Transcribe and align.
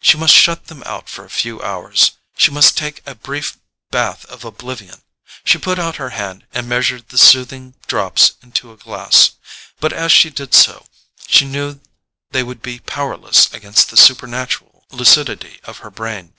She 0.00 0.16
must 0.16 0.32
shut 0.34 0.68
them 0.68 0.82
out 0.86 1.10
for 1.10 1.26
a 1.26 1.40
few 1.44 1.60
hours; 1.60 2.12
she 2.38 2.50
must 2.50 2.78
take 2.78 3.02
a 3.04 3.14
brief 3.14 3.58
bath 3.90 4.24
of 4.32 4.42
oblivion. 4.42 5.02
She 5.44 5.58
put 5.58 5.78
out 5.78 5.96
her 5.96 6.08
hand, 6.16 6.46
and 6.54 6.66
measured 6.66 7.10
the 7.10 7.18
soothing 7.18 7.74
drops 7.86 8.32
into 8.42 8.72
a 8.72 8.78
glass; 8.78 9.32
but 9.80 9.92
as 9.92 10.10
she 10.10 10.30
did 10.30 10.54
so, 10.54 10.86
she 11.26 11.44
knew 11.44 11.80
they 12.30 12.42
would 12.42 12.62
be 12.62 12.78
powerless 12.78 13.52
against 13.52 13.90
the 13.90 13.98
supernatural 13.98 14.86
lucidity 14.90 15.60
of 15.64 15.80
her 15.84 15.90
brain. 15.90 16.32